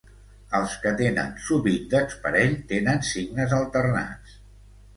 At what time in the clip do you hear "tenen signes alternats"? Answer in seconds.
2.73-4.37